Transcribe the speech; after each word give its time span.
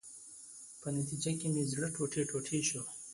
په 0.81 0.87
نتیجه 0.97 1.31
کې 1.39 1.47
مې 1.53 1.63
زړه 1.71 1.87
ټوټې 1.95 2.21
ټوټې 2.29 2.59
شو. 2.67 2.81